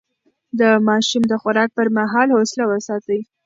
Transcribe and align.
د 0.59 0.61
ماشوم 0.87 1.23
د 1.27 1.33
خوراک 1.41 1.69
پر 1.77 1.87
مهال 1.97 2.27
حوصله 2.35 2.65
وساتئ. 2.67 3.19